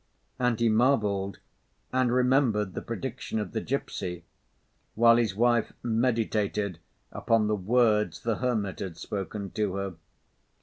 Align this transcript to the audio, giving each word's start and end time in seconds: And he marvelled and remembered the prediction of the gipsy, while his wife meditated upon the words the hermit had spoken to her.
And 0.39 0.59
he 0.59 0.67
marvelled 0.67 1.37
and 1.93 2.11
remembered 2.11 2.73
the 2.73 2.81
prediction 2.81 3.37
of 3.37 3.51
the 3.51 3.61
gipsy, 3.61 4.23
while 4.95 5.17
his 5.17 5.35
wife 5.35 5.73
meditated 5.83 6.79
upon 7.11 7.45
the 7.45 7.55
words 7.55 8.21
the 8.23 8.37
hermit 8.37 8.79
had 8.79 8.97
spoken 8.97 9.51
to 9.51 9.75
her. 9.75 9.93